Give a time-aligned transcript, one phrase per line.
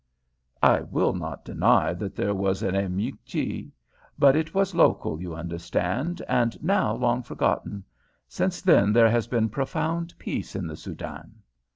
[0.63, 3.71] "I will not deny that there was an emeute,
[4.17, 7.83] but it was local, you understand, and now long forgotten.
[8.27, 11.43] Since then there has been profound peace in the Soudan."